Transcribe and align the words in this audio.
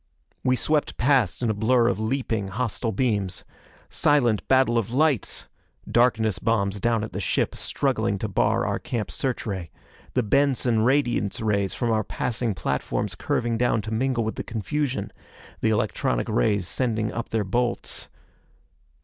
We 0.43 0.55
swept 0.55 0.97
past 0.97 1.43
in 1.43 1.51
a 1.51 1.53
blur 1.53 1.87
of 1.87 1.99
leaping 1.99 2.47
hostile 2.47 2.91
beams. 2.91 3.43
Silent 3.87 4.47
battle 4.47 4.79
of 4.79 4.89
lights! 4.91 5.47
Darkness 5.87 6.39
bombs 6.39 6.79
down 6.81 7.03
at 7.03 7.13
the 7.13 7.19
ship 7.19 7.53
struggling 7.53 8.17
to 8.17 8.27
bar 8.27 8.65
our 8.65 8.79
camp 8.79 9.11
search 9.11 9.45
ray. 9.45 9.69
The 10.15 10.23
Benson 10.23 10.79
radiance 10.81 11.39
rays 11.39 11.75
from 11.75 11.91
our 11.91 12.03
passing 12.03 12.55
platforms 12.55 13.13
curving 13.13 13.59
down 13.59 13.83
to 13.83 13.93
mingle 13.93 14.23
with 14.23 14.37
the 14.37 14.43
confusion. 14.43 15.13
The 15.59 15.69
electronic 15.69 16.27
rays 16.29 16.67
sending 16.67 17.11
up 17.11 17.29
their 17.29 17.43
bolts.... 17.43 18.09